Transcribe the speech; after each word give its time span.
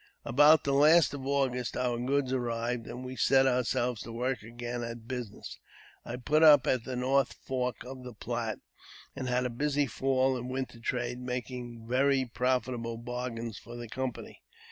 About 0.25 0.63
the 0.63 0.73
last 0.73 1.13
of 1.13 1.27
August 1.27 1.77
our 1.77 1.99
goods 1.99 2.33
arrived, 2.33 2.87
and 2.87 3.05
we 3.05 3.15
set 3.15 3.45
ourselves 3.45 4.01
to 4.01 4.11
work 4.11 4.41
again 4.41 4.81
at 4.81 5.07
business. 5.07 5.59
I 6.03 6.15
put 6.15 6.41
up 6.41 6.65
at 6.65 6.85
the 6.85 6.95
North 6.95 7.33
Fork 7.33 7.83
of 7.85 8.03
the 8.03 8.15
Platte, 8.15 8.61
and 9.15 9.29
had 9.29 9.45
a 9.45 9.51
busy 9.51 9.85
fall 9.85 10.35
and 10.37 10.49
winter 10.49 10.79
trade, 10.79 11.19
making 11.19 11.85
many 11.85 11.87
very 11.87 12.25
profitable 12.25 12.97
bargains 12.97 13.59
for 13.59 13.75
the 13.75 13.87
company. 13.87 14.41